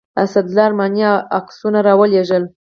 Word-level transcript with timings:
اسدالله 0.23 0.63
ارماني 0.69 1.05
عکسونه 1.37 1.79
راولېږل. 1.87 2.43